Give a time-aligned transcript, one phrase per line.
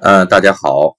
[0.00, 0.94] 呃，大家好，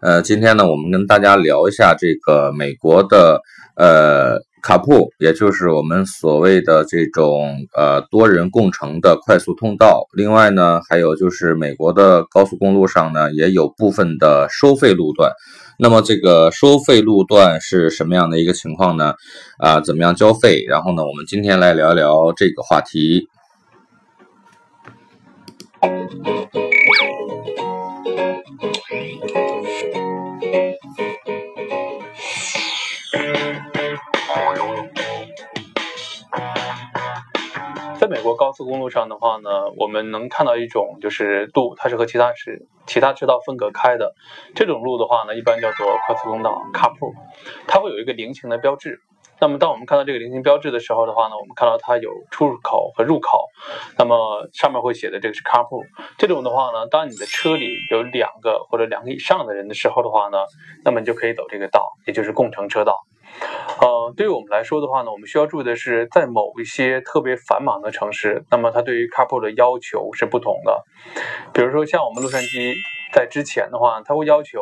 [0.00, 3.40] 呃，今天呢，我们跟大家聊一下这个美国的
[3.74, 10.06] 呃卡铺，也就是我们所谓的这种呃多人共乘的快速通道。
[10.12, 15.32] 另外呢，还有就是美国的高速公路上呢，也有部分的收费路段。
[15.76, 19.14] 那么这个收费路段是什么样的一个情况呢？
[19.58, 20.64] 啊，怎么样交费？
[20.68, 23.28] 然后呢，我们今天来聊一聊这个话题。
[37.98, 44.14] 在美国高速公路上的话呢，我们能看到一种就是路，它是和其他是其他车道分隔开的。
[44.54, 47.14] 这种路的话呢，一般叫做快速通道 （carpool），
[47.66, 49.00] 它会有一个菱形的标志。
[49.40, 53.44] 那么当我们看到这个菱形标志的时候的话呢，我们看到它有出入口和入口。
[53.98, 55.84] 那么上面会写的这个是 carpool。
[56.16, 60.38] 这种的话呢，当你的车里有两个或者两个以上的人的时候的话呢，
[60.84, 63.06] 那么你就可以走这个道，也就是共乘车道。
[63.82, 70.82] 呃，对于我们来说的话呢，我们需要注意的是，在某一些特别繁忙的城市，那么它对于 carpool 的要求是不同的。
[71.52, 72.74] 比如说像我们洛杉矶，
[73.12, 74.60] 在之前的话，它会要求，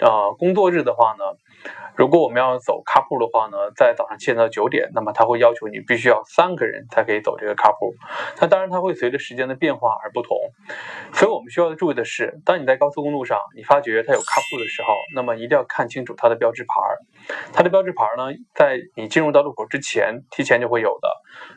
[0.00, 1.24] 呃，工作日的话呢。
[1.96, 7.94] 如果我们要走卡布的话呢，在早上七点到九点，那么它会要求你必须要三个人才可以走这个卡布。
[8.38, 10.36] 那当然它会随着时间的变化而不同。
[11.14, 16.68] 所以我们需要注意的是，当你在高速公路上，你发觉它有卡布的时候，那么一定要看清楚它的标志牌。
[17.54, 21.08] 它的标志牌呢，在你进入到路口之前，提前就会有的，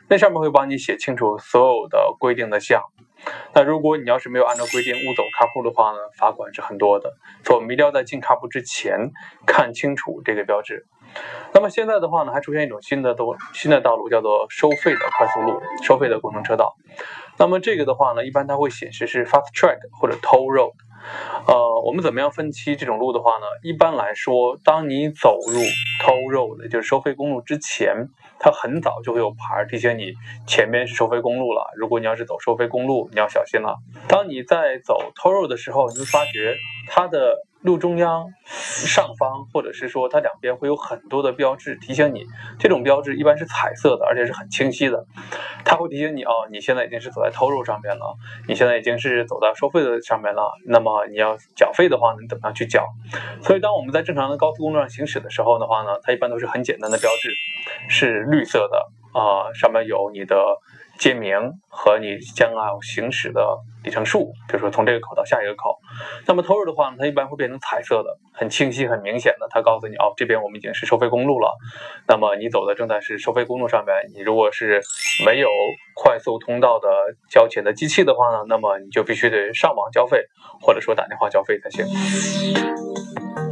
[0.08, 2.82] 那上面会帮你写清楚所有的规定的项。
[3.54, 7.12] 那如果你要是没有按照规定误走卡铺的话呢，罚款是很多的。
[7.44, 9.10] 所以我们一定要在进卡铺之前
[9.46, 10.86] 看清楚这个标志。
[11.52, 16.76] 那么现在的话呢，还出现一种新的道新的道路，叫做收费的快速路、收费的工程车道。
[17.38, 20.72] 那么这个的话呢，一般它会显示是 fast track 或者 toll road。
[21.46, 23.46] 呃，我们怎么样分期这种路的话呢？
[23.62, 25.58] 一般来说，当你走入
[26.02, 27.94] toll road，就是收费公路之前，
[28.38, 30.12] 它很早就会有牌提醒你
[30.46, 31.62] 前面是收费公路了。
[31.76, 33.76] 如果你要是走收费公路，你要小心了。
[34.08, 37.34] 当你在走 toll road 的时候，你会发觉它的。
[37.62, 42.24] 路中央、上方，或者是说它两边会有很多的标志提醒你。
[42.58, 45.04] 这种标志一般是彩色的，而且是很清晰的。
[45.64, 48.16] 它会提醒你哦，你现在已经是走在偷路上面了，
[48.48, 50.52] 你现在已经是走到收费的上面了。
[50.66, 52.86] 那么你要缴费的话，你怎么样去缴？
[53.42, 57.30] 所以当我们在正常的高速公路上行驶的时候的话呢，它一般都是很简单的标志，
[57.90, 60.36] 是绿色的啊，上面有你的。
[61.00, 61.32] 街名
[61.68, 65.78] 和你将要行驶的里程数，比如说从这个口到下一个口。
[66.26, 71.56] 那么 toll 的话呢，它一般会变成彩色的，很清晰、很明显的，它告诉你哦，这边我们已经是收费公路了。
[72.06, 74.78] 那么你走的正在是收费公路上面，你如果是
[75.24, 75.48] 没有
[75.94, 76.88] 快速通道的
[77.30, 80.22] 交钱的机器的话呢，那么你就必须得上网交费，
[80.60, 83.49] 或者说打电话交费才行。